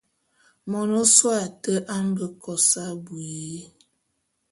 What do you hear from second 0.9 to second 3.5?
ôsôé ate a mbe kos abui.